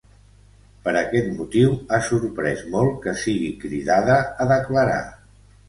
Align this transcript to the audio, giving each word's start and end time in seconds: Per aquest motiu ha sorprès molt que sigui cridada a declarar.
Per 0.87 0.93
aquest 1.01 1.29
motiu 1.41 1.75
ha 1.91 1.99
sorprès 2.09 2.65
molt 2.77 2.97
que 3.05 3.15
sigui 3.27 3.53
cridada 3.67 4.19
a 4.47 4.51
declarar. 4.57 5.01